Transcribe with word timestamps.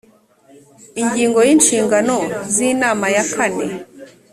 ingingo 1.01 1.37
ya 1.45 1.51
inshingano 1.55 2.15
z 2.53 2.55
inama 2.71 3.05
ya 3.15 3.23
kane 3.33 3.65